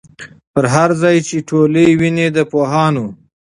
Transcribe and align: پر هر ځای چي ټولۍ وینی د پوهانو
پر 0.53 0.65
هر 0.75 0.89
ځای 1.01 1.17
چي 1.27 1.37
ټولۍ 1.47 1.89
وینی 1.99 2.27
د 2.35 2.37
پوهانو 2.51 3.05